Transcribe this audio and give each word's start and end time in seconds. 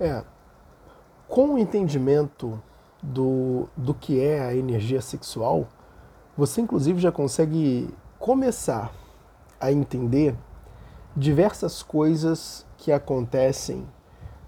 É, 0.00 0.24
com 1.28 1.54
o 1.54 1.58
entendimento 1.58 2.60
do, 3.02 3.68
do 3.76 3.94
que 3.94 4.20
é 4.20 4.40
a 4.40 4.54
energia 4.54 5.00
sexual, 5.00 5.68
você 6.36 6.60
inclusive 6.60 7.00
já 7.00 7.12
consegue 7.12 7.94
começar 8.18 8.92
a 9.60 9.70
entender 9.70 10.36
diversas 11.16 11.82
coisas 11.82 12.66
que 12.76 12.90
acontecem 12.90 13.86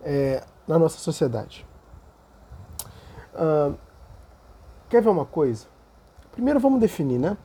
é, 0.03 0.45
na 0.67 0.79
nossa 0.79 0.99
sociedade. 0.99 1.67
Uh, 3.35 3.77
quer 4.89 5.03
ver 5.03 5.11
uma 5.11 5.27
coisa? 5.27 5.67
Primeiro 6.33 6.59
vamos 6.59 6.81
definir, 6.81 7.19
né? 7.19 7.37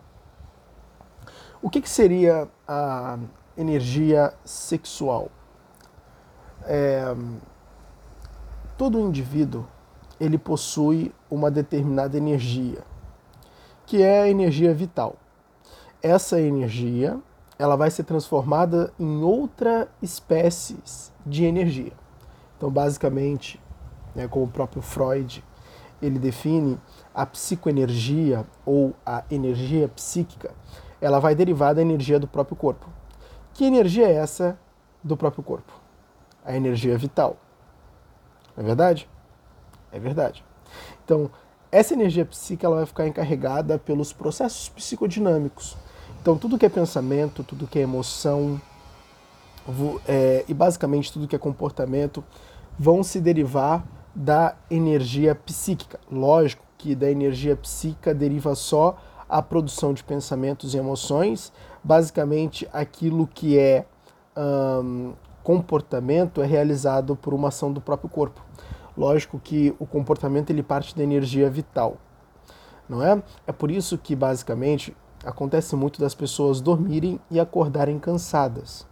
O 1.62 1.70
que, 1.70 1.82
que 1.82 1.90
seria 1.90 2.48
a 2.68 3.20
energia 3.56 4.34
sexual? 4.44 5.30
É, 6.64 7.14
todo 8.82 9.00
indivíduo 9.00 9.64
ele 10.20 10.40
possui 10.40 11.14
uma 11.30 11.52
determinada 11.52 12.18
energia, 12.18 12.80
que 13.86 14.02
é 14.02 14.24
a 14.24 14.28
energia 14.28 14.74
vital. 14.74 15.18
Essa 16.02 16.42
energia 16.42 17.20
ela 17.60 17.76
vai 17.76 17.92
ser 17.92 18.06
transformada 18.06 18.92
em 19.00 19.22
outra 19.22 19.88
espécie 20.02 20.80
de 21.24 21.46
energia. 21.46 21.94
Então, 22.58 22.72
basicamente, 22.72 23.62
né, 24.16 24.28
como 24.28 24.46
o 24.46 24.52
próprio 24.52 24.82
Freud 24.82 25.44
ele 26.02 26.18
define 26.18 26.80
a 27.14 27.24
psicoenergia 27.24 28.48
ou 28.66 28.96
a 29.06 29.24
energia 29.30 29.88
psíquica, 29.90 30.56
ela 31.00 31.20
vai 31.20 31.36
derivar 31.36 31.76
da 31.76 31.84
energia 31.84 32.20
do 32.20 32.28
próprio 32.28 32.58
corpo. 32.58 32.90
Que 33.54 33.64
energia 33.64 34.08
é 34.08 34.14
essa 34.14 34.58
do 35.04 35.16
próprio 35.16 35.44
corpo? 35.44 35.72
A 36.44 36.56
energia 36.56 36.98
vital. 36.98 37.38
É 38.62 38.64
verdade? 38.64 39.10
É 39.92 40.00
verdade. 40.00 40.46
Então, 41.04 41.32
essa 41.72 41.96
energia 41.96 42.24
psíquica 42.24 42.68
ela 42.68 42.76
vai 42.76 42.86
ficar 42.86 43.08
encarregada 43.08 43.80
pelos 43.80 44.14
processos 44.14 44.70
psicodinâmicos. 44.70 45.76
Então, 46.22 46.38
tudo 46.38 46.60
que 46.60 46.66
é 46.68 46.70
pensamento, 46.70 47.44
tudo 47.44 47.66
que 47.66 47.80
é 47.80 47.82
emoção 47.82 48.62
é, 50.08 50.46
e 50.48 50.54
basicamente 50.54 51.12
tudo 51.12 51.28
que 51.28 51.36
é 51.36 51.40
comportamento 51.40 52.24
vão 52.78 53.02
se 53.02 53.20
derivar 53.20 53.84
da 54.14 54.56
energia 54.70 55.34
psíquica. 55.34 56.00
Lógico 56.12 56.64
que 56.78 56.94
da 56.94 57.10
energia 57.10 57.56
psíquica 57.56 58.14
deriva 58.14 58.54
só 58.54 58.96
a 59.28 59.42
produção 59.42 59.92
de 59.92 60.04
pensamentos 60.04 60.76
e 60.76 60.78
emoções. 60.78 61.52
Basicamente, 61.84 62.70
aquilo 62.72 63.26
que 63.26 63.58
é 63.58 63.86
hum, 64.38 65.14
comportamento 65.44 66.42
é 66.42 66.46
realizado 66.46 67.16
por 67.16 67.34
uma 67.34 67.50
ação 67.50 67.72
do 67.72 67.82
próprio 67.82 68.10
corpo. 68.10 68.42
Lógico 68.98 69.40
que 69.40 69.76
o 69.80 69.86
comportamento 69.86 70.50
ele 70.50 70.62
parte 70.62 70.96
da 70.96 71.04
energia 71.04 71.50
vital, 71.50 71.98
não 72.88 73.04
é? 73.04 73.22
É 73.48 73.52
por 73.52 73.72
isso 73.72 73.98
que 73.98 74.16
basicamente 74.16 74.96
acontece 75.24 75.76
muito 75.76 76.00
das 76.00 76.14
pessoas 76.14 76.60
dormirem 76.60 77.20
e 77.30 77.40
acordarem 77.40 77.98
cansadas, 78.00 78.88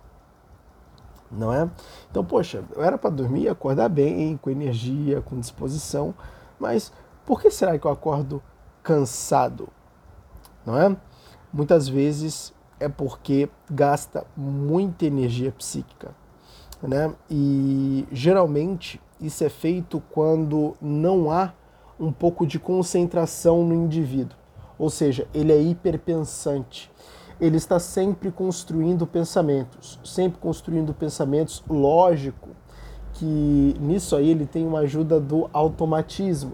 não 1.31 1.53
é? 1.53 1.69
Então, 2.09 2.23
poxa, 2.23 2.63
eu 2.75 2.83
era 2.83 2.97
para 2.97 3.09
dormir 3.09 3.43
e 3.43 3.49
acordar 3.49 3.89
bem, 3.89 4.37
com 4.37 4.49
energia, 4.49 5.21
com 5.21 5.39
disposição, 5.39 6.13
mas 6.59 6.93
por 7.25 7.41
que 7.41 7.51
será 7.51 7.77
que 7.77 7.85
eu 7.85 7.91
acordo 7.91 8.41
cansado? 8.81 9.69
Não 10.65 10.77
é? 10.77 10.95
Muitas 11.51 11.87
vezes 11.87 12.53
é 12.79 12.87
porque 12.87 13.49
gasta 13.69 14.25
muita 14.35 15.05
energia 15.05 15.51
psíquica, 15.51 16.15
né? 16.81 17.13
E 17.29 18.05
geralmente 18.11 19.01
isso 19.19 19.43
é 19.43 19.49
feito 19.49 20.01
quando 20.11 20.75
não 20.81 21.31
há 21.31 21.53
um 21.99 22.11
pouco 22.11 22.47
de 22.47 22.57
concentração 22.57 23.63
no 23.63 23.73
indivíduo. 23.73 24.37
Ou 24.77 24.89
seja, 24.89 25.27
ele 25.33 25.51
é 25.51 25.61
hiperpensante. 25.61 26.89
Ele 27.39 27.57
está 27.57 27.79
sempre 27.79 28.31
construindo 28.31 29.05
pensamentos, 29.05 29.99
sempre 30.03 30.39
construindo 30.39 30.93
pensamentos. 30.93 31.61
Lógico 31.69 32.49
que 33.13 33.75
nisso 33.79 34.15
aí 34.15 34.29
ele 34.29 34.45
tem 34.45 34.65
uma 34.65 34.79
ajuda 34.79 35.19
do 35.19 35.49
automatismo. 35.51 36.53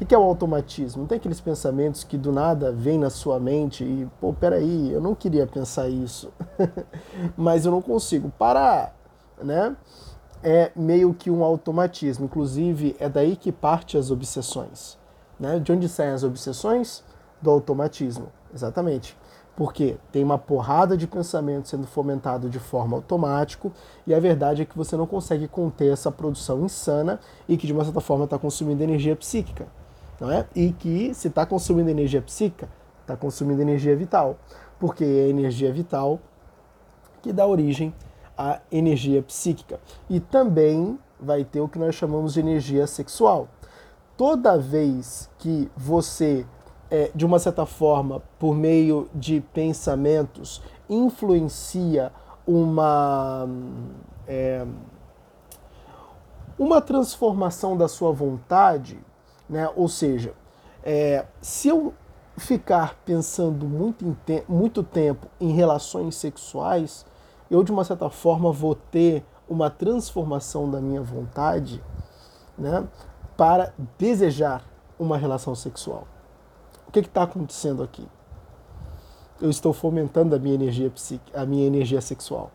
O 0.00 0.06
que 0.06 0.14
é 0.14 0.18
o 0.18 0.22
automatismo? 0.22 1.06
Tem 1.06 1.18
aqueles 1.18 1.40
pensamentos 1.40 2.04
que 2.04 2.16
do 2.16 2.30
nada 2.30 2.70
vêm 2.70 2.96
na 2.96 3.10
sua 3.10 3.40
mente 3.40 3.82
e, 3.82 4.08
pô, 4.20 4.32
peraí, 4.32 4.92
eu 4.92 5.00
não 5.00 5.12
queria 5.12 5.44
pensar 5.44 5.88
isso, 5.88 6.30
mas 7.36 7.66
eu 7.66 7.72
não 7.72 7.82
consigo 7.82 8.30
parar, 8.38 8.94
né? 9.42 9.76
é 10.42 10.70
meio 10.74 11.12
que 11.14 11.30
um 11.30 11.42
automatismo. 11.42 12.24
Inclusive, 12.24 12.96
é 12.98 13.08
daí 13.08 13.36
que 13.36 13.52
parte 13.52 13.96
as 13.96 14.10
obsessões. 14.10 14.98
Né? 15.38 15.58
De 15.58 15.72
onde 15.72 15.88
saem 15.88 16.12
as 16.12 16.24
obsessões? 16.24 17.02
Do 17.40 17.50
automatismo, 17.50 18.32
exatamente. 18.52 19.16
Porque 19.56 19.96
tem 20.10 20.24
uma 20.24 20.38
porrada 20.38 20.96
de 20.96 21.06
pensamento 21.06 21.68
sendo 21.68 21.86
fomentado 21.86 22.48
de 22.48 22.58
forma 22.58 22.96
automática 22.96 23.70
e 24.06 24.14
a 24.14 24.20
verdade 24.20 24.62
é 24.62 24.64
que 24.64 24.76
você 24.76 24.96
não 24.96 25.06
consegue 25.06 25.46
conter 25.46 25.92
essa 25.92 26.10
produção 26.10 26.64
insana 26.64 27.20
e 27.48 27.56
que 27.56 27.66
de 27.66 27.72
uma 27.72 27.84
certa 27.84 28.00
forma 28.00 28.24
está 28.24 28.38
consumindo 28.38 28.82
energia 28.82 29.14
psíquica. 29.14 29.66
Não 30.20 30.30
é? 30.32 30.46
E 30.54 30.72
que 30.72 31.14
se 31.14 31.28
está 31.28 31.46
consumindo 31.46 31.90
energia 31.90 32.20
psíquica, 32.20 32.68
está 33.02 33.16
consumindo 33.16 33.62
energia 33.62 33.94
vital. 33.94 34.36
Porque 34.80 35.04
é 35.04 35.24
a 35.26 35.28
energia 35.28 35.72
vital 35.72 36.20
que 37.22 37.32
dá 37.32 37.46
origem 37.46 37.94
a 38.38 38.60
energia 38.70 39.20
psíquica. 39.20 39.80
E 40.08 40.20
também 40.20 40.96
vai 41.20 41.44
ter 41.44 41.60
o 41.60 41.68
que 41.68 41.78
nós 41.78 41.96
chamamos 41.96 42.34
de 42.34 42.40
energia 42.40 42.86
sexual. 42.86 43.48
Toda 44.16 44.56
vez 44.56 45.28
que 45.38 45.68
você, 45.76 46.46
é, 46.88 47.10
de 47.14 47.26
uma 47.26 47.40
certa 47.40 47.66
forma, 47.66 48.22
por 48.38 48.54
meio 48.54 49.10
de 49.12 49.40
pensamentos, 49.40 50.62
influencia 50.88 52.12
uma, 52.46 53.46
é, 54.26 54.64
uma 56.58 56.80
transformação 56.80 57.76
da 57.76 57.88
sua 57.88 58.12
vontade, 58.12 58.98
né? 59.48 59.70
ou 59.76 59.88
seja, 59.88 60.32
é, 60.82 61.26
se 61.40 61.68
eu 61.68 61.92
ficar 62.38 62.96
pensando 63.04 63.66
muito, 63.66 64.16
muito 64.48 64.82
tempo 64.82 65.26
em 65.40 65.52
relações 65.52 66.14
sexuais, 66.14 67.04
eu 67.50 67.62
de 67.62 67.72
uma 67.72 67.84
certa 67.84 68.10
forma 68.10 68.52
vou 68.52 68.74
ter 68.74 69.24
uma 69.48 69.70
transformação 69.70 70.70
da 70.70 70.80
minha 70.80 71.02
vontade 71.02 71.82
né, 72.56 72.86
para 73.36 73.72
desejar 73.96 74.64
uma 74.98 75.16
relação 75.16 75.54
sexual. 75.54 76.06
O 76.86 76.92
que 76.92 77.00
está 77.00 77.22
acontecendo 77.22 77.82
aqui? 77.82 78.06
Eu 79.40 79.50
estou 79.50 79.72
fomentando 79.72 80.34
a 80.34 80.38
minha 80.38 80.54
energia 80.54 80.92
a 81.34 81.46
minha 81.46 81.66
energia 81.66 82.00
sexual. 82.00 82.50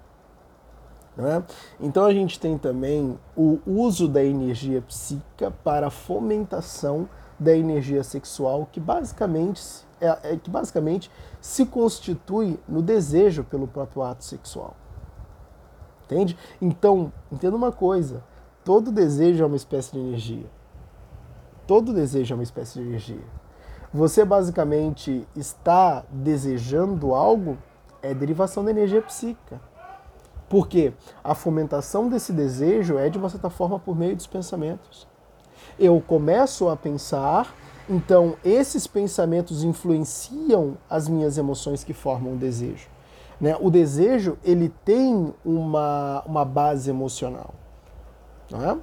Né? 1.15 1.43
Então 1.79 2.05
a 2.05 2.13
gente 2.13 2.39
tem 2.39 2.57
também 2.57 3.17
o 3.35 3.59
uso 3.65 4.07
da 4.07 4.23
energia 4.23 4.81
psíquica 4.81 5.51
para 5.63 5.87
a 5.87 5.91
fomentação 5.91 7.07
da 7.39 7.55
energia 7.55 8.03
sexual, 8.03 8.67
que 8.71 8.79
basicamente, 8.79 9.61
é, 10.01 10.07
é, 10.23 10.37
que 10.37 10.49
basicamente 10.49 11.09
se 11.39 11.65
constitui 11.65 12.59
no 12.67 12.81
desejo 12.81 13.43
pelo 13.43 13.67
próprio 13.67 14.03
ato 14.03 14.23
sexual. 14.23 14.75
Entende? 16.13 16.37
Então, 16.61 17.11
entenda 17.31 17.55
uma 17.55 17.71
coisa: 17.71 18.23
todo 18.63 18.91
desejo 18.91 19.43
é 19.43 19.47
uma 19.47 19.55
espécie 19.55 19.91
de 19.91 19.99
energia. 19.99 20.45
Todo 21.65 21.93
desejo 21.93 22.33
é 22.33 22.35
uma 22.35 22.43
espécie 22.43 22.79
de 22.79 22.87
energia. 22.87 23.23
Você 23.91 24.23
basicamente 24.23 25.27
está 25.35 26.03
desejando 26.11 27.13
algo, 27.13 27.57
é 28.01 28.13
derivação 28.13 28.63
da 28.63 28.71
energia 28.71 29.01
psíquica. 29.01 29.59
Porque 30.49 30.93
a 31.23 31.33
fomentação 31.33 32.09
desse 32.09 32.31
desejo 32.31 32.97
é, 32.97 33.09
de 33.09 33.17
uma 33.17 33.29
certa 33.29 33.49
forma, 33.49 33.79
por 33.79 33.95
meio 33.95 34.15
dos 34.15 34.27
pensamentos. 34.27 35.07
Eu 35.79 35.99
começo 36.05 36.69
a 36.69 36.75
pensar, 36.75 37.55
então 37.89 38.35
esses 38.43 38.85
pensamentos 38.85 39.63
influenciam 39.63 40.77
as 40.87 41.07
minhas 41.07 41.37
emoções 41.37 41.83
que 41.83 41.93
formam 41.93 42.33
o 42.33 42.37
desejo. 42.37 42.92
Né? 43.39 43.55
O 43.59 43.69
desejo 43.69 44.37
ele 44.43 44.69
tem 44.83 45.33
uma, 45.43 46.23
uma 46.25 46.45
base 46.45 46.89
emocional. 46.89 47.53
Né? 48.49 48.79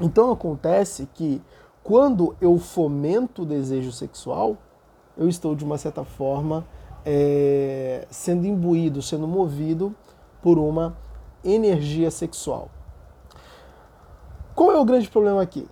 Então 0.00 0.30
acontece 0.30 1.08
que 1.14 1.42
quando 1.82 2.36
eu 2.40 2.58
fomento 2.58 3.42
o 3.42 3.46
desejo 3.46 3.92
sexual, 3.92 4.56
eu 5.16 5.28
estou 5.28 5.54
de 5.54 5.64
uma 5.64 5.78
certa 5.78 6.04
forma 6.04 6.64
é, 7.04 8.06
sendo 8.10 8.46
imbuído, 8.46 9.02
sendo 9.02 9.26
movido 9.26 9.94
por 10.42 10.58
uma 10.58 10.96
energia 11.44 12.10
sexual. 12.10 12.70
Qual 14.54 14.72
é 14.72 14.78
o 14.78 14.84
grande 14.84 15.08
problema 15.08 15.42
aqui? 15.42 15.66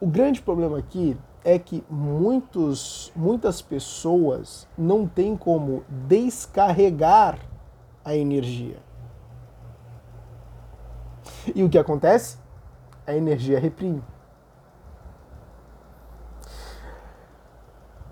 O 0.00 0.06
grande 0.06 0.40
problema 0.40 0.78
aqui 0.78 1.16
é 1.44 1.58
que 1.58 1.84
muitos, 1.90 3.12
muitas 3.16 3.60
pessoas 3.60 4.68
não 4.76 5.06
têm 5.06 5.36
como 5.36 5.84
descarregar 5.88 7.38
a 8.04 8.14
energia. 8.14 8.76
E 11.54 11.62
o 11.64 11.68
que 11.68 11.78
acontece? 11.78 12.42
a 13.06 13.14
energia 13.14 13.58
reprime. 13.58 14.02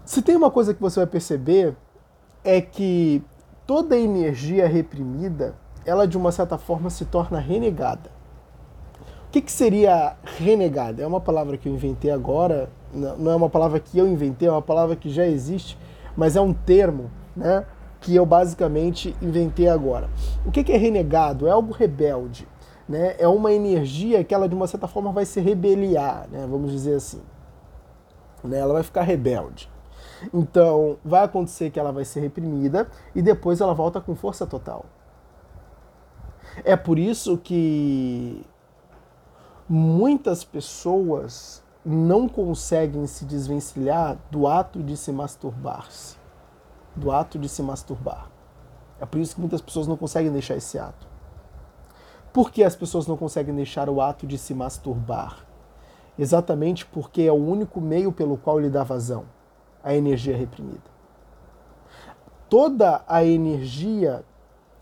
Se 0.05 0.23
tem 0.23 0.35
uma 0.35 0.51
coisa 0.51 0.75
que 0.75 0.81
você 0.81 1.01
vai 1.01 1.07
perceber 1.07 1.77
é 2.43 2.61
que 2.61 3.23
toda 3.67 3.97
energia 3.97 4.67
reprimida, 4.67 5.55
ela 5.85 6.07
de 6.07 6.17
uma 6.17 6.33
certa 6.33 6.59
forma 6.59 6.91
se 6.91 7.05
torna 7.05 7.39
renegada. 7.39 8.11
O 9.29 9.31
que, 9.31 9.41
que 9.41 9.53
seria 9.53 10.17
renegada? 10.25 11.03
É 11.03 11.07
uma 11.07 11.21
palavra 11.21 11.57
que 11.57 11.69
eu 11.69 11.73
inventei 11.73 12.11
agora, 12.11 12.69
não 12.93 13.31
é 13.31 13.37
uma 13.37 13.51
palavra 13.51 13.79
que 13.79 13.99
eu 13.99 14.09
inventei, 14.09 14.49
é 14.49 14.51
uma 14.51 14.63
palavra 14.63 14.97
que 14.97 15.11
já 15.11 15.27
existe, 15.27 15.79
mas 16.17 16.37
é 16.37 16.41
um 16.41 16.53
termo 16.53 17.11
né, 17.37 17.65
que 18.01 18.15
eu 18.15 18.25
basicamente 18.27 19.15
inventei 19.21 19.69
agora. 19.69 20.09
O 20.45 20.51
que, 20.51 20.71
é 20.73 20.77
renegado? 20.77 21.47
É 21.47 21.51
algo 21.51 21.73
rebelde. 21.73 22.49
Né? 22.89 23.15
É 23.19 23.29
uma 23.29 23.53
energia 23.53 24.25
que 24.25 24.35
ela 24.35 24.49
de 24.49 24.55
uma 24.55 24.67
certa 24.67 24.89
forma 24.89 25.13
vai 25.13 25.25
se 25.25 25.41
rebeliar, 25.41 26.27
né? 26.31 26.47
vamos 26.51 26.73
dizer 26.73 26.95
assim. 26.95 27.21
Né? 28.43 28.59
Ela 28.59 28.73
vai 28.75 28.83
ficar 28.83 29.03
rebelde. 29.03 29.71
Então, 30.35 30.99
vai 31.05 31.25
acontecer 31.25 31.71
que 31.71 31.79
ela 31.79 31.93
vai 31.93 32.05
ser 32.05 32.21
reprimida 32.21 32.89
e 33.15 33.23
depois 33.23 33.61
ela 33.61 33.73
volta 33.73 34.01
com 34.01 34.15
força 34.15 34.47
total. 34.47 34.85
É 36.65 36.77
por 36.77 36.99
isso 36.99 37.39
que 37.39 38.45
muitas 39.69 40.43
pessoas 40.45 41.63
não 41.85 42.29
conseguem 42.29 43.07
se 43.07 43.25
desvencilhar 43.25 44.19
do 44.31 44.47
ato 44.47 44.83
de 44.83 44.97
se 44.97 45.13
masturbar-se. 45.13 46.17
Do 46.95 47.11
ato 47.11 47.39
de 47.39 47.49
se 47.49 47.63
masturbar. 47.63 48.31
É 49.01 49.07
por 49.07 49.19
isso 49.19 49.35
que 49.35 49.41
muitas 49.41 49.61
pessoas 49.61 49.87
não 49.87 49.97
conseguem 49.97 50.33
deixar 50.33 50.57
esse 50.57 50.79
ato. 50.79 51.09
Por 52.33 52.51
que 52.51 52.63
as 52.63 52.77
pessoas 52.77 53.07
não 53.07 53.17
conseguem 53.17 53.55
deixar 53.55 53.89
o 53.89 54.01
ato 54.01 54.27
de 54.27 54.37
se 54.37 54.55
masturbar? 54.55 55.47
Exatamente 56.19 56.85
porque 56.85 57.23
é 57.23 57.33
o 57.33 57.37
único 57.37 57.81
meio 57.81 58.13
pelo 58.13 58.37
qual 58.37 58.59
lhe 58.59 58.69
dá 58.69 58.85
vazão 58.85 59.25
a 59.83 59.95
energia 59.95 60.37
reprimida. 60.37 60.91
Toda 62.49 63.03
a 63.07 63.25
energia 63.25 64.25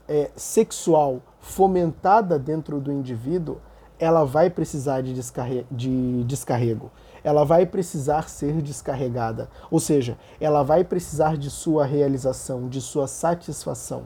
é, 0.09 0.31
sexual 0.35 1.21
fomentada 1.39 2.39
dentro 2.39 2.81
do 2.81 2.91
indivíduo, 2.91 3.61
ela 3.99 4.25
vai 4.25 4.49
precisar 4.49 5.03
de, 5.03 5.13
descarre 5.13 5.67
de 5.71 6.25
descarrego. 6.25 6.91
Ela 7.25 7.45
vai 7.45 7.67
precisar 7.67 8.29
ser 8.29 8.63
descarregada. 8.63 9.49
Ou 9.71 9.81
seja, 9.81 10.17
ela 10.41 10.63
vai 10.63 10.85
precisar 10.85 11.37
de 11.37 11.51
sua 11.51 11.85
realização, 11.85 12.69
de 12.69 12.81
sua 12.81 13.07
satisfação. 13.07 14.05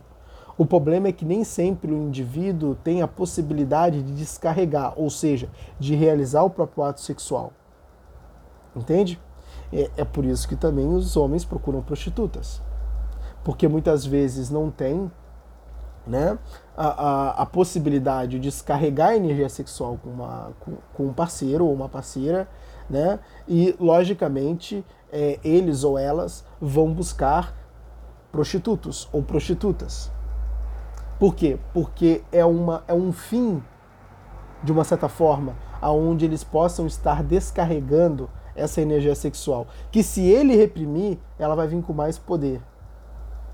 O 0.56 0.66
problema 0.66 1.08
é 1.08 1.12
que 1.12 1.24
nem 1.24 1.44
sempre 1.44 1.92
o 1.92 1.96
indivíduo 1.96 2.74
tem 2.74 3.02
a 3.02 3.08
possibilidade 3.08 4.02
de 4.02 4.12
descarregar, 4.14 4.92
ou 4.96 5.08
seja, 5.08 5.48
de 5.78 5.94
realizar 5.94 6.42
o 6.42 6.50
próprio 6.50 6.84
ato 6.84 7.00
sexual. 7.00 7.52
Entende? 8.74 9.20
É, 9.72 9.90
é 9.98 10.04
por 10.04 10.24
isso 10.24 10.48
que 10.48 10.56
também 10.56 10.86
os 10.86 11.16
homens 11.16 11.44
procuram 11.44 11.82
prostitutas. 11.82 12.60
Porque 13.44 13.66
muitas 13.66 14.04
vezes 14.04 14.50
não 14.50 14.70
tem 14.70 15.10
né, 16.06 16.38
a, 16.76 16.87
a, 16.87 17.31
a, 17.43 17.46
possibilidade 17.46 18.32
de 18.32 18.40
descarregar 18.40 19.10
a 19.10 19.16
energia 19.16 19.49
sexual 19.49 19.99
com, 20.02 20.10
uma, 20.10 20.52
com, 20.60 20.72
com, 20.94 21.06
um 21.06 21.12
parceiro 21.12 21.64
ou 21.64 21.72
uma 21.72 21.88
parceira, 21.88 22.49
né, 22.90 23.20
e 23.46 23.75
logicamente 23.78 24.84
é, 25.12 25.38
eles 25.44 25.84
ou 25.84 25.99
elas 25.99 26.44
vão 26.60 26.93
buscar 26.93 27.54
prostitutos 28.32 29.08
ou 29.12 29.22
prostitutas. 29.22 30.10
Por 31.19 31.37
quê? 31.37 31.58
Porque 31.72 32.22
é, 32.32 32.44
uma, 32.44 32.82
é 32.88 32.94
um 32.94 33.12
fim, 33.12 33.62
de 34.62 34.72
uma 34.72 34.82
certa 34.82 35.08
forma, 35.08 35.55
aonde 35.81 36.25
eles 36.25 36.43
possam 36.43 36.87
estar 36.87 37.22
descarregando 37.22 38.28
essa 38.56 38.81
energia 38.81 39.14
sexual. 39.14 39.66
Que 39.90 40.02
se 40.02 40.22
ele 40.22 40.56
reprimir, 40.56 41.19
ela 41.38 41.55
vai 41.55 41.69
vir 41.69 41.81
com 41.82 41.93
mais 41.93 42.19
poder. 42.19 42.60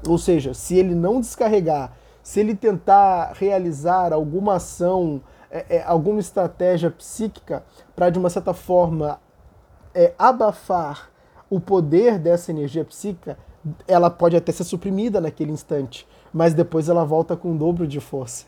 Ou 0.06 0.17
seja, 0.17 0.55
se 0.55 0.77
ele 0.77 0.94
não 0.94 1.21
descarregar, 1.21 1.93
se 2.29 2.41
ele 2.41 2.55
tentar 2.55 3.33
realizar 3.33 4.13
alguma 4.13 4.57
ação, 4.57 5.23
é, 5.51 5.77
é, 5.77 5.83
alguma 5.83 6.21
estratégia 6.21 6.91
psíquica 6.91 7.65
para, 7.97 8.11
de 8.11 8.19
uma 8.19 8.29
certa 8.29 8.53
forma, 8.53 9.19
é, 9.95 10.13
abafar 10.19 11.11
o 11.49 11.59
poder 11.59 12.19
dessa 12.19 12.51
energia 12.51 12.85
psíquica, 12.85 13.39
ela 13.87 14.11
pode 14.11 14.37
até 14.37 14.53
ser 14.53 14.65
suprimida 14.65 15.23
naquele 15.23 15.53
instante, 15.53 16.07
mas 16.31 16.53
depois 16.53 16.91
ela 16.91 17.03
volta 17.03 17.35
com 17.35 17.55
o 17.55 17.57
dobro 17.57 17.87
de 17.87 17.99
força. 17.99 18.45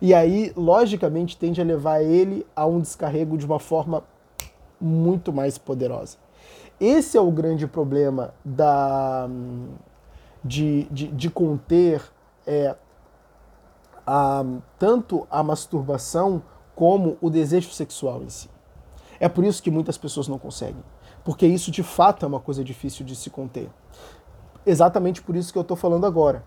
E 0.00 0.14
aí, 0.14 0.50
logicamente, 0.56 1.36
tende 1.36 1.60
a 1.60 1.64
levar 1.64 2.00
ele 2.00 2.46
a 2.56 2.64
um 2.64 2.80
descarrego 2.80 3.36
de 3.36 3.44
uma 3.44 3.58
forma 3.58 4.04
muito 4.80 5.34
mais 5.34 5.58
poderosa. 5.58 6.16
Esse 6.80 7.18
é 7.18 7.20
o 7.20 7.30
grande 7.30 7.66
problema 7.66 8.32
da, 8.42 9.28
de, 10.42 10.84
de, 10.84 11.08
de 11.08 11.28
conter 11.28 12.13
é, 12.46 12.74
a, 14.06 14.44
tanto 14.78 15.26
a 15.30 15.42
masturbação 15.42 16.42
como 16.74 17.16
o 17.20 17.30
desejo 17.30 17.70
sexual 17.70 18.22
em 18.22 18.28
si. 18.28 18.50
É 19.20 19.28
por 19.28 19.44
isso 19.44 19.62
que 19.62 19.70
muitas 19.70 19.96
pessoas 19.96 20.28
não 20.28 20.38
conseguem, 20.38 20.82
porque 21.24 21.46
isso 21.46 21.70
de 21.70 21.82
fato 21.82 22.24
é 22.24 22.28
uma 22.28 22.40
coisa 22.40 22.64
difícil 22.64 23.04
de 23.04 23.14
se 23.14 23.30
conter. 23.30 23.70
Exatamente 24.66 25.22
por 25.22 25.36
isso 25.36 25.52
que 25.52 25.58
eu 25.58 25.62
estou 25.62 25.76
falando 25.76 26.06
agora. 26.06 26.44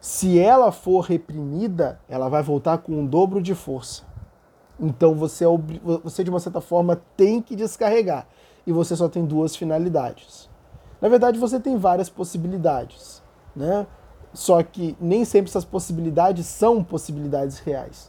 Se 0.00 0.38
ela 0.38 0.70
for 0.70 1.00
reprimida, 1.00 2.00
ela 2.08 2.28
vai 2.28 2.42
voltar 2.42 2.78
com 2.78 2.92
um 2.92 3.06
dobro 3.06 3.42
de 3.42 3.54
força. 3.54 4.04
Então 4.78 5.14
você, 5.14 5.44
é 5.44 5.48
você, 6.04 6.22
de 6.22 6.30
uma 6.30 6.38
certa 6.38 6.60
forma, 6.60 7.02
tem 7.16 7.42
que 7.42 7.56
descarregar. 7.56 8.26
E 8.64 8.72
você 8.72 8.94
só 8.94 9.08
tem 9.08 9.24
duas 9.24 9.56
finalidades. 9.56 10.48
Na 11.00 11.08
verdade, 11.08 11.38
você 11.38 11.58
tem 11.58 11.76
várias 11.76 12.08
possibilidades. 12.08 13.22
Né? 13.56 13.86
Só 14.38 14.62
que 14.62 14.96
nem 15.00 15.24
sempre 15.24 15.50
essas 15.50 15.64
possibilidades 15.64 16.46
são 16.46 16.84
possibilidades 16.84 17.58
reais. 17.58 18.08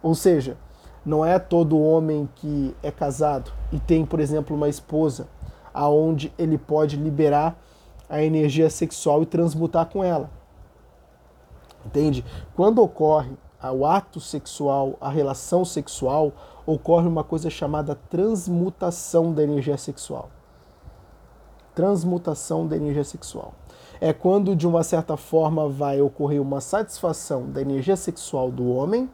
Ou 0.00 0.14
seja, 0.14 0.56
não 1.04 1.26
é 1.26 1.40
todo 1.40 1.76
homem 1.76 2.28
que 2.36 2.72
é 2.84 2.92
casado 2.92 3.50
e 3.72 3.80
tem, 3.80 4.06
por 4.06 4.20
exemplo, 4.20 4.54
uma 4.54 4.68
esposa 4.68 5.26
aonde 5.74 6.32
ele 6.38 6.56
pode 6.56 6.94
liberar 6.94 7.60
a 8.08 8.22
energia 8.22 8.70
sexual 8.70 9.24
e 9.24 9.26
transmutar 9.26 9.86
com 9.86 10.04
ela. 10.04 10.30
Entende? 11.84 12.24
Quando 12.54 12.80
ocorre 12.80 13.32
ao 13.60 13.84
ato 13.84 14.20
sexual, 14.20 14.96
à 15.00 15.10
relação 15.10 15.64
sexual, 15.64 16.32
ocorre 16.64 17.08
uma 17.08 17.24
coisa 17.24 17.50
chamada 17.50 17.96
transmutação 18.08 19.34
da 19.34 19.42
energia 19.42 19.76
sexual. 19.76 20.30
Transmutação 21.74 22.68
da 22.68 22.76
energia 22.76 23.02
sexual. 23.02 23.52
É 24.00 24.12
quando, 24.12 24.56
de 24.56 24.66
uma 24.66 24.82
certa 24.82 25.16
forma, 25.16 25.68
vai 25.68 26.00
ocorrer 26.00 26.40
uma 26.40 26.60
satisfação 26.60 27.50
da 27.50 27.60
energia 27.60 27.96
sexual 27.96 28.50
do 28.50 28.70
homem 28.70 29.10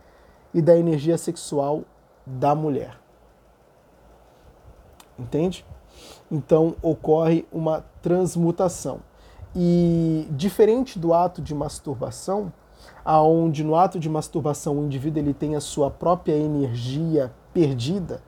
e 0.55 0.63
da 0.63 0.77
energia 0.77 1.19
sexual 1.19 1.83
da 2.25 2.55
mulher. 2.55 2.99
Entende? 5.19 5.67
Então 6.31 6.77
ocorre 6.83 7.47
uma 7.53 7.85
transmutação. 8.01 9.01
E 9.55 10.29
diferente 10.31 10.99
do 10.99 11.15
ato 11.15 11.41
de 11.41 11.55
masturbação, 11.55 12.53
aonde 13.05 13.65
no 13.65 13.75
ato 13.75 13.99
de 13.99 14.09
masturbação 14.09 14.79
o 14.79 14.85
indivíduo 14.85 15.23
ele 15.23 15.33
tem 15.33 15.57
a 15.57 15.61
sua 15.61 15.91
própria 15.91 16.35
energia 16.35 17.33
perdida, 17.55 18.23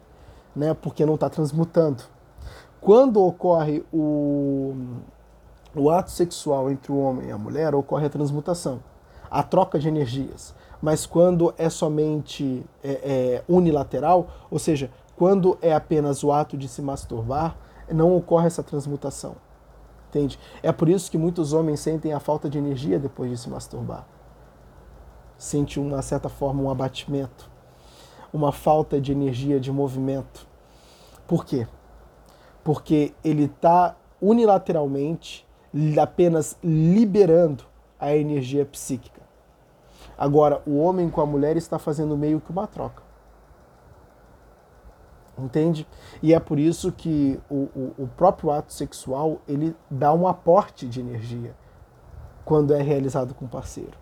né, 0.56 0.72
porque 0.74 1.04
não 1.04 1.14
está 1.14 1.28
transmutando. 1.28 2.02
Quando 2.80 3.22
ocorre 3.22 3.84
o, 3.92 4.74
o 5.80 5.90
ato 5.90 6.10
sexual 6.10 6.70
entre 6.70 6.92
o 6.92 6.98
homem 6.98 7.28
e 7.28 7.32
a 7.32 7.38
mulher, 7.38 7.74
ocorre 7.74 8.06
a 8.06 8.10
transmutação, 8.10 8.80
a 9.30 9.42
troca 9.42 9.78
de 9.78 9.88
energias. 9.88 10.54
Mas 10.80 11.06
quando 11.06 11.52
é 11.58 11.68
somente 11.68 12.64
é, 12.82 12.90
é, 12.90 13.44
unilateral, 13.48 14.28
ou 14.50 14.58
seja, 14.58 14.90
quando 15.16 15.58
é 15.60 15.74
apenas 15.74 16.22
o 16.22 16.32
ato 16.32 16.56
de 16.56 16.68
se 16.68 16.80
masturbar, 16.80 17.56
não 17.90 18.16
ocorre 18.16 18.46
essa 18.46 18.62
transmutação. 18.62 19.36
Entende? 20.08 20.38
É 20.62 20.72
por 20.72 20.88
isso 20.88 21.10
que 21.10 21.18
muitos 21.18 21.52
homens 21.52 21.80
sentem 21.80 22.12
a 22.12 22.20
falta 22.20 22.48
de 22.48 22.56
energia 22.56 22.98
depois 22.98 23.30
de 23.30 23.36
se 23.36 23.50
masturbar 23.50 24.06
sente 25.38 25.78
uma 25.78 26.02
certa 26.02 26.28
forma 26.28 26.60
um 26.60 26.70
abatimento, 26.70 27.48
uma 28.32 28.50
falta 28.50 29.00
de 29.00 29.12
energia, 29.12 29.60
de 29.60 29.70
movimento. 29.70 30.46
Por 31.26 31.44
quê? 31.44 31.66
Porque 32.64 33.14
ele 33.24 33.44
está 33.44 33.96
unilateralmente 34.20 35.46
apenas 36.00 36.56
liberando 36.62 37.64
a 37.98 38.14
energia 38.14 38.64
psíquica. 38.64 39.20
Agora, 40.16 40.62
o 40.66 40.78
homem 40.78 41.08
com 41.08 41.20
a 41.20 41.26
mulher 41.26 41.56
está 41.56 41.78
fazendo 41.78 42.16
meio 42.16 42.40
que 42.40 42.50
uma 42.50 42.66
troca. 42.66 43.02
Entende? 45.38 45.86
E 46.20 46.34
é 46.34 46.40
por 46.40 46.58
isso 46.58 46.90
que 46.90 47.40
o, 47.48 47.68
o, 47.74 47.94
o 47.98 48.08
próprio 48.16 48.50
ato 48.50 48.72
sexual 48.72 49.40
ele 49.46 49.76
dá 49.88 50.12
um 50.12 50.26
aporte 50.26 50.86
de 50.88 51.00
energia 51.00 51.54
quando 52.44 52.74
é 52.74 52.82
realizado 52.82 53.34
com 53.34 53.44
o 53.44 53.48
parceiro 53.48 53.96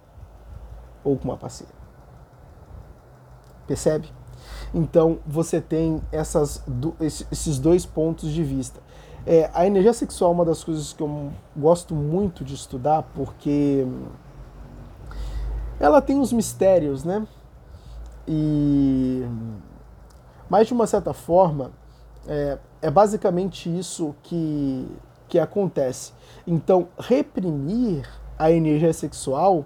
ou 1.05 1.17
com 1.19 1.25
uma 1.25 1.37
parceira. 1.37 1.75
Percebe? 3.67 4.11
Então 4.73 5.19
você 5.27 5.61
tem 5.61 6.01
essas, 6.11 6.65
esses 7.31 7.59
dois 7.59 7.85
pontos 7.85 8.31
de 8.31 8.43
vista. 8.43 8.81
É, 9.27 9.51
a 9.53 9.67
energia 9.67 9.93
sexual 9.93 10.31
é 10.31 10.35
uma 10.35 10.45
das 10.45 10.63
coisas 10.63 10.93
que 10.93 11.03
eu 11.03 11.33
gosto 11.57 11.95
muito 11.97 12.45
de 12.45 12.55
estudar 12.55 13.03
porque 13.15 13.85
ela 15.81 16.01
tem 16.01 16.17
uns 16.17 16.33
mistérios, 16.33 17.03
né? 17.03 17.27
E 18.27 19.25
mas 20.49 20.69
de 20.69 20.73
uma 20.73 20.87
certa 20.87 21.13
forma 21.13 21.73
é, 22.29 22.59
é 22.81 22.89
basicamente 22.89 23.69
isso 23.69 24.15
que, 24.23 24.89
que 25.29 25.41
acontece. 25.41 26.13
Então 26.47 26.87
reprimir 26.97 28.09
a 28.39 28.53
energia 28.53 28.93
sexual 28.93 29.65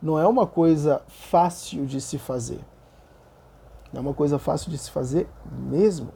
não 0.00 0.18
é 0.18 0.26
uma 0.26 0.46
coisa 0.46 1.02
fácil 1.08 1.84
de 1.84 2.00
se 2.00 2.16
fazer. 2.16 2.60
Não 3.92 3.98
é 3.98 4.00
uma 4.00 4.14
coisa 4.14 4.38
fácil 4.38 4.70
de 4.70 4.78
se 4.78 4.90
fazer 4.90 5.28
mesmo. 5.44 6.08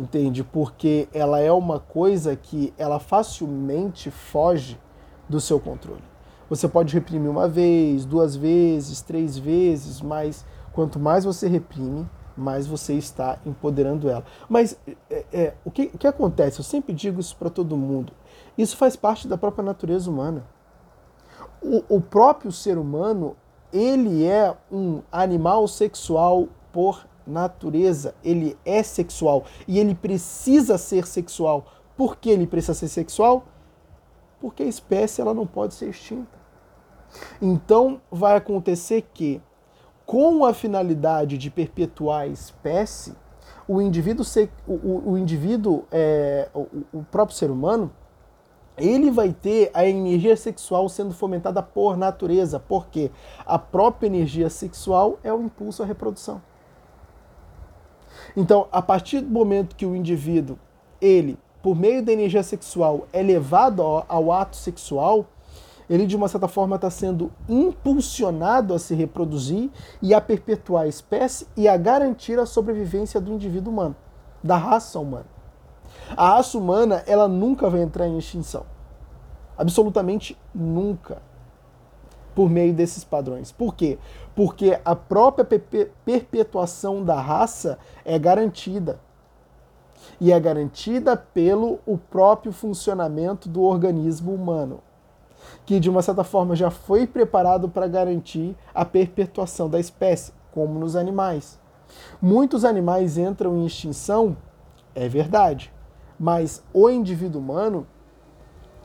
Entende? 0.00 0.42
Porque 0.42 1.10
ela 1.12 1.40
é 1.40 1.52
uma 1.52 1.78
coisa 1.78 2.34
que 2.34 2.72
ela 2.78 2.98
facilmente 2.98 4.10
foge 4.10 4.80
do 5.28 5.38
seu 5.38 5.60
controle. 5.60 6.02
Você 6.48 6.66
pode 6.66 6.94
reprimir 6.94 7.30
uma 7.30 7.46
vez, 7.46 8.06
duas 8.06 8.34
vezes, 8.34 9.02
três 9.02 9.36
vezes, 9.36 10.00
mas 10.00 10.42
quanto 10.72 10.98
mais 10.98 11.26
você 11.26 11.46
reprime, 11.48 12.08
mais 12.34 12.66
você 12.66 12.94
está 12.94 13.40
empoderando 13.44 14.08
ela. 14.08 14.24
Mas 14.48 14.74
é, 15.10 15.26
é, 15.30 15.54
o, 15.66 15.70
que, 15.70 15.90
o 15.92 15.98
que 15.98 16.06
acontece? 16.06 16.60
Eu 16.60 16.64
sempre 16.64 16.94
digo 16.94 17.20
isso 17.20 17.36
para 17.36 17.50
todo 17.50 17.76
mundo. 17.76 18.14
Isso 18.56 18.78
faz 18.78 18.96
parte 18.96 19.28
da 19.28 19.36
própria 19.36 19.62
natureza 19.62 20.10
humana. 20.10 20.46
O, 21.60 21.96
o 21.96 22.00
próprio 22.00 22.50
ser 22.50 22.78
humano, 22.78 23.36
ele 23.70 24.24
é 24.24 24.56
um 24.72 25.02
animal 25.12 25.68
sexual 25.68 26.48
por 26.72 27.04
natureza. 27.26 28.14
Ele 28.24 28.56
é 28.64 28.82
sexual 28.82 29.44
e 29.66 29.78
ele 29.78 29.94
precisa 29.94 30.78
ser 30.78 31.06
sexual. 31.06 31.66
Por 31.96 32.16
que 32.16 32.30
ele 32.30 32.46
precisa 32.46 32.74
ser 32.74 32.88
sexual? 32.88 33.44
Porque 34.40 34.62
a 34.62 34.66
espécie 34.66 35.20
ela 35.20 35.34
não 35.34 35.46
pode 35.46 35.74
ser 35.74 35.88
extinta. 35.90 36.38
Então 37.40 38.00
vai 38.10 38.36
acontecer 38.36 39.08
que, 39.12 39.40
com 40.06 40.44
a 40.44 40.54
finalidade 40.54 41.36
de 41.36 41.50
perpetuar 41.50 42.22
a 42.22 42.26
espécie, 42.26 43.14
o 43.66 43.80
indivíduo, 43.80 44.24
o, 44.66 45.12
o 45.12 45.18
indivíduo 45.18 45.84
é, 45.90 46.48
o, 46.54 46.66
o 46.92 47.04
próprio 47.04 47.36
ser 47.36 47.50
humano, 47.50 47.92
ele 48.76 49.10
vai 49.10 49.32
ter 49.32 49.70
a 49.74 49.84
energia 49.86 50.36
sexual 50.36 50.88
sendo 50.88 51.12
fomentada 51.12 51.62
por 51.62 51.96
natureza, 51.96 52.58
porque 52.58 53.10
a 53.44 53.58
própria 53.58 54.06
energia 54.06 54.48
sexual 54.48 55.18
é 55.22 55.32
o 55.32 55.42
impulso 55.42 55.82
à 55.82 55.86
reprodução. 55.86 56.40
Então, 58.36 58.68
a 58.70 58.80
partir 58.80 59.20
do 59.20 59.30
momento 59.30 59.76
que 59.76 59.86
o 59.86 59.96
indivíduo, 59.96 60.58
ele, 61.00 61.38
por 61.62 61.76
meio 61.76 62.02
da 62.02 62.12
energia 62.12 62.42
sexual, 62.42 63.06
é 63.12 63.22
levado 63.22 63.82
ao, 63.82 64.04
ao 64.08 64.32
ato 64.32 64.56
sexual, 64.56 65.26
ele 65.88 66.06
de 66.06 66.14
uma 66.14 66.28
certa 66.28 66.46
forma 66.46 66.76
está 66.76 66.88
sendo 66.88 67.32
impulsionado 67.48 68.72
a 68.72 68.78
se 68.78 68.94
reproduzir 68.94 69.70
e 70.00 70.14
a 70.14 70.20
perpetuar 70.20 70.84
a 70.84 70.88
espécie 70.88 71.48
e 71.56 71.66
a 71.66 71.76
garantir 71.76 72.38
a 72.38 72.46
sobrevivência 72.46 73.20
do 73.20 73.32
indivíduo 73.32 73.72
humano, 73.72 73.96
da 74.42 74.56
raça 74.56 75.00
humana. 75.00 75.26
A 76.16 76.36
raça 76.36 76.56
humana, 76.56 77.02
ela 77.06 77.26
nunca 77.26 77.68
vai 77.68 77.82
entrar 77.82 78.06
em 78.06 78.16
extinção. 78.16 78.64
Absolutamente 79.58 80.38
nunca. 80.54 81.20
Por 82.40 82.48
meio 82.48 82.72
desses 82.72 83.04
padrões. 83.04 83.52
Por 83.52 83.74
quê? 83.74 83.98
Porque 84.34 84.80
a 84.82 84.96
própria 84.96 85.44
perpetuação 86.06 87.04
da 87.04 87.20
raça 87.20 87.78
é 88.02 88.18
garantida. 88.18 88.98
E 90.18 90.32
é 90.32 90.40
garantida 90.40 91.18
pelo 91.18 91.80
o 91.84 91.98
próprio 91.98 92.50
funcionamento 92.50 93.46
do 93.46 93.60
organismo 93.60 94.32
humano 94.32 94.80
que 95.66 95.78
de 95.78 95.90
uma 95.90 96.00
certa 96.00 96.24
forma 96.24 96.56
já 96.56 96.70
foi 96.70 97.06
preparado 97.06 97.68
para 97.68 97.86
garantir 97.86 98.56
a 98.74 98.86
perpetuação 98.86 99.68
da 99.68 99.78
espécie, 99.78 100.32
como 100.50 100.78
nos 100.78 100.96
animais. 100.96 101.60
Muitos 102.22 102.64
animais 102.64 103.18
entram 103.18 103.54
em 103.58 103.66
extinção, 103.66 104.34
é 104.94 105.06
verdade, 105.10 105.70
mas 106.18 106.62
o 106.72 106.88
indivíduo 106.88 107.42
humano 107.42 107.86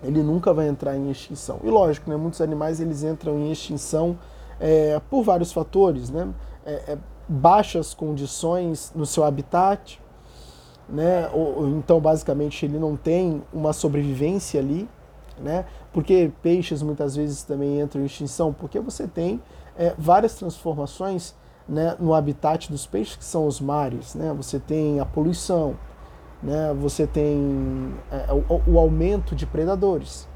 ele 0.05 0.23
nunca 0.23 0.53
vai 0.53 0.67
entrar 0.67 0.95
em 0.95 1.09
extinção. 1.09 1.59
E 1.63 1.69
lógico, 1.69 2.09
né, 2.09 2.15
muitos 2.15 2.41
animais 2.41 2.79
eles 2.79 3.03
entram 3.03 3.37
em 3.39 3.51
extinção 3.51 4.17
é, 4.59 4.99
por 5.09 5.23
vários 5.23 5.51
fatores, 5.51 6.09
né? 6.09 6.27
É, 6.65 6.93
é, 6.93 6.97
baixas 7.27 7.93
condições 7.93 8.91
no 8.95 9.05
seu 9.05 9.23
habitat, 9.23 10.01
né? 10.87 11.29
Ou, 11.33 11.59
ou, 11.59 11.67
então 11.69 11.99
basicamente 11.99 12.65
ele 12.65 12.79
não 12.79 12.95
tem 12.95 13.41
uma 13.51 13.73
sobrevivência 13.73 14.59
ali, 14.59 14.87
né? 15.39 15.65
Porque 15.91 16.31
peixes 16.41 16.81
muitas 16.81 17.15
vezes 17.15 17.43
também 17.43 17.79
entram 17.79 18.01
em 18.01 18.05
extinção, 18.05 18.53
porque 18.53 18.79
você 18.79 19.07
tem 19.07 19.41
é, 19.77 19.93
várias 19.97 20.35
transformações 20.35 21.35
né, 21.67 21.95
no 21.99 22.13
habitat 22.13 22.71
dos 22.71 22.85
peixes, 22.85 23.15
que 23.15 23.25
são 23.25 23.47
os 23.47 23.59
mares. 23.59 24.15
Né? 24.15 24.33
Você 24.37 24.59
tem 24.59 24.99
a 24.99 25.05
poluição, 25.05 25.75
né? 26.41 26.73
você 26.73 27.07
tem 27.07 27.93
é, 28.11 28.31
o, 28.31 28.73
o, 28.73 28.79
aumento 28.79 29.35
de 29.35 29.45
predadores. 29.45 30.27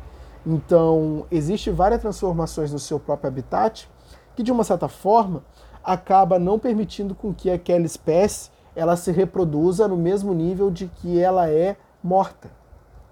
Então, 0.45 1.25
existe 1.29 1.69
várias 1.69 2.01
transformações 2.01 2.71
no 2.71 2.79
seu 2.79 2.99
próprio 2.99 3.27
habitat 3.27 3.89
que, 4.35 4.43
de 4.43 4.51
uma 4.51 4.63
certa 4.63 4.87
forma, 4.87 5.43
acaba 5.83 6.39
não 6.39 6.57
permitindo 6.57 7.13
com 7.13 7.33
que 7.33 7.49
aquela 7.49 7.85
espécie 7.85 8.49
ela 8.75 8.95
se 8.95 9.11
reproduza 9.11 9.87
no 9.87 9.97
mesmo 9.97 10.33
nível 10.33 10.71
de 10.71 10.87
que 10.87 11.19
ela 11.19 11.49
é 11.49 11.75
morta. 12.01 12.49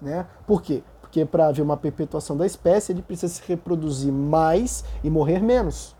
Né? 0.00 0.26
Por 0.46 0.62
quê? 0.62 0.82
Porque 1.00 1.24
para 1.24 1.48
haver 1.48 1.62
uma 1.62 1.76
perpetuação 1.76 2.36
da 2.36 2.46
espécie, 2.46 2.92
ele 2.92 3.02
precisa 3.02 3.32
se 3.32 3.42
reproduzir 3.46 4.12
mais 4.12 4.84
e 5.02 5.10
morrer 5.10 5.42
menos. 5.42 5.96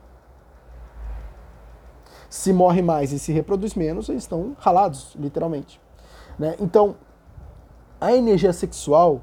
Se 2.29 2.53
morre 2.53 2.83
mais 2.83 3.13
e 3.13 3.19
se 3.19 3.33
reproduz 3.33 3.75
menos, 3.75 4.09
eles 4.09 4.23
estão 4.23 4.55
ralados, 4.59 5.15
literalmente. 5.19 5.81
Né? 6.39 6.55
Então, 6.61 6.97
a 8.01 8.13
energia 8.13 8.53
sexual, 8.53 9.23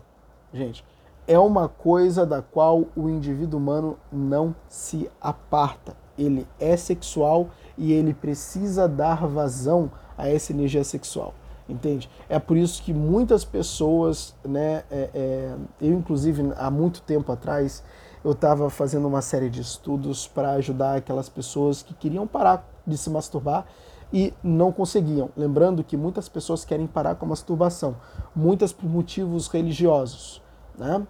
gente, 0.53 0.83
é 1.27 1.39
uma 1.39 1.67
coisa 1.67 2.25
da 2.25 2.41
qual 2.41 2.85
o 2.95 3.09
indivíduo 3.09 3.59
humano 3.59 3.97
não 4.11 4.55
se 4.67 5.09
aparta. 5.19 5.95
Ele 6.17 6.47
é 6.59 6.77
sexual 6.77 7.49
e 7.77 7.91
ele 7.91 8.13
precisa 8.13 8.87
dar 8.87 9.25
vazão 9.27 9.91
a 10.17 10.27
essa 10.29 10.51
energia 10.51 10.83
sexual 10.83 11.33
entende? 11.67 12.09
É 12.29 12.39
por 12.39 12.57
isso 12.57 12.81
que 12.81 12.93
muitas 12.93 13.43
pessoas, 13.43 14.35
né, 14.43 14.83
é, 14.89 15.09
é, 15.13 15.55
eu 15.81 15.93
inclusive 15.93 16.53
há 16.57 16.69
muito 16.69 17.01
tempo 17.01 17.31
atrás, 17.31 17.83
eu 18.23 18.31
estava 18.31 18.69
fazendo 18.69 19.07
uma 19.07 19.21
série 19.21 19.49
de 19.49 19.61
estudos 19.61 20.27
para 20.27 20.51
ajudar 20.53 20.95
aquelas 20.95 21.29
pessoas 21.29 21.83
que 21.83 21.93
queriam 21.93 22.25
parar 22.25 22.67
de 22.85 22.97
se 22.97 23.09
masturbar 23.09 23.65
e 24.11 24.33
não 24.43 24.71
conseguiam. 24.71 25.29
Lembrando 25.35 25.83
que 25.83 25.97
muitas 25.97 26.29
pessoas 26.29 26.63
querem 26.63 26.87
parar 26.87 27.15
com 27.15 27.25
a 27.25 27.29
masturbação, 27.29 27.95
muitas 28.35 28.71
por 28.71 28.89
motivos 28.89 29.47
religiosos, 29.47 30.41
né? 30.77 31.05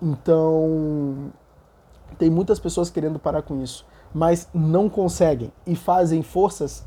Então, 0.00 1.32
tem 2.16 2.30
muitas 2.30 2.58
pessoas 2.58 2.90
querendo 2.90 3.18
parar 3.18 3.42
com 3.42 3.62
isso, 3.62 3.84
mas 4.14 4.48
não 4.54 4.88
conseguem 4.88 5.52
e 5.66 5.76
fazem 5.76 6.22
forças 6.22 6.84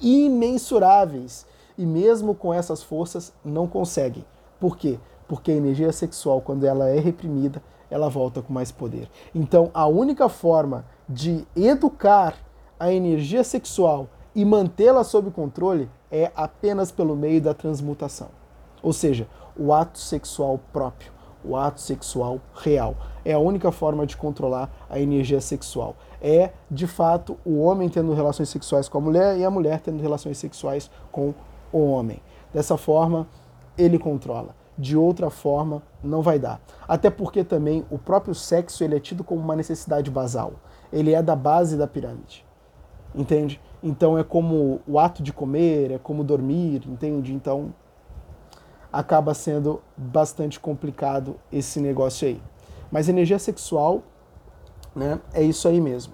imensuráveis 0.00 1.46
e 1.76 1.84
mesmo 1.84 2.34
com 2.34 2.52
essas 2.52 2.82
forças 2.82 3.32
não 3.44 3.66
conseguem. 3.66 4.24
Por 4.58 4.76
quê? 4.76 4.98
Porque 5.28 5.52
a 5.52 5.56
energia 5.56 5.92
sexual, 5.92 6.40
quando 6.40 6.64
ela 6.64 6.88
é 6.88 6.98
reprimida, 6.98 7.62
ela 7.90 8.08
volta 8.08 8.42
com 8.42 8.52
mais 8.52 8.72
poder. 8.72 9.08
Então, 9.34 9.70
a 9.72 9.86
única 9.86 10.28
forma 10.28 10.84
de 11.08 11.46
educar 11.54 12.34
a 12.78 12.92
energia 12.92 13.44
sexual 13.44 14.08
e 14.34 14.44
mantê-la 14.44 15.04
sob 15.04 15.30
controle 15.30 15.88
é 16.10 16.30
apenas 16.34 16.90
pelo 16.90 17.14
meio 17.14 17.40
da 17.40 17.54
transmutação. 17.54 18.28
Ou 18.82 18.92
seja, 18.92 19.28
o 19.56 19.72
ato 19.72 19.98
sexual 19.98 20.58
próprio, 20.72 21.12
o 21.44 21.56
ato 21.56 21.80
sexual 21.80 22.40
real. 22.54 22.96
É 23.24 23.32
a 23.32 23.38
única 23.38 23.70
forma 23.70 24.06
de 24.06 24.16
controlar 24.16 24.70
a 24.90 24.98
energia 24.98 25.40
sexual. 25.40 25.96
É, 26.20 26.50
de 26.70 26.86
fato, 26.86 27.38
o 27.44 27.60
homem 27.60 27.88
tendo 27.88 28.12
relações 28.12 28.48
sexuais 28.48 28.88
com 28.88 28.98
a 28.98 29.00
mulher 29.00 29.38
e 29.38 29.44
a 29.44 29.50
mulher 29.50 29.80
tendo 29.80 30.02
relações 30.02 30.38
sexuais 30.38 30.90
com 31.12 31.32
o 31.72 31.90
homem. 31.90 32.20
Dessa 32.52 32.76
forma, 32.76 33.26
ele 33.76 33.98
controla. 33.98 34.54
De 34.76 34.96
outra 34.96 35.30
forma, 35.30 35.82
não 36.02 36.20
vai 36.20 36.38
dar. 36.38 36.60
Até 36.86 37.08
porque 37.08 37.44
também 37.44 37.84
o 37.90 37.98
próprio 37.98 38.34
sexo 38.34 38.82
ele 38.82 38.96
é 38.96 39.00
tido 39.00 39.22
como 39.22 39.40
uma 39.40 39.54
necessidade 39.54 40.10
basal. 40.10 40.54
Ele 40.92 41.12
é 41.12 41.22
da 41.22 41.36
base 41.36 41.76
da 41.76 41.86
pirâmide. 41.86 42.43
Entende? 43.14 43.60
Então 43.82 44.18
é 44.18 44.24
como 44.24 44.80
o 44.86 44.98
ato 44.98 45.22
de 45.22 45.32
comer, 45.32 45.92
é 45.92 45.98
como 45.98 46.24
dormir, 46.24 46.82
entende? 46.86 47.32
Então 47.32 47.72
acaba 48.92 49.34
sendo 49.34 49.82
bastante 49.96 50.58
complicado 50.58 51.36
esse 51.52 51.80
negócio 51.80 52.26
aí. 52.26 52.40
Mas 52.90 53.08
energia 53.08 53.38
sexual, 53.38 54.02
né, 54.94 55.20
é 55.32 55.42
isso 55.42 55.68
aí 55.68 55.80
mesmo. 55.80 56.12